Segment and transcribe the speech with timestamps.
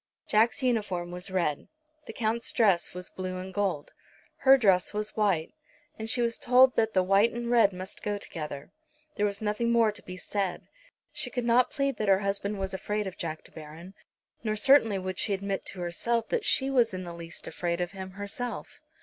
[0.27, 1.67] Jack's uniform was red.
[2.07, 3.91] The Count's dress was blue and gold.
[4.37, 5.53] Her dress was white,
[5.99, 8.71] and she was told that the white and red must go together.
[9.15, 10.63] There was nothing more to be said.
[11.13, 13.93] She could not plead that her husband was afraid of Jack De Baron.
[14.43, 17.91] Nor certainly would she admit to herself that she was in the least afraid of
[17.91, 18.81] him herself.